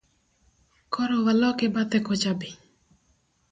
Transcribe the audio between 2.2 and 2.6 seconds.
be?